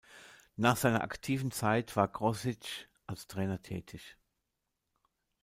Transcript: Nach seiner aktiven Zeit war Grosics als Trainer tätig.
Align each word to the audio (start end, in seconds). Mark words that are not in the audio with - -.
Nach 0.55 0.75
seiner 0.77 1.03
aktiven 1.03 1.51
Zeit 1.51 1.95
war 1.95 2.07
Grosics 2.07 2.87
als 3.05 3.27
Trainer 3.27 3.61
tätig. 3.61 4.17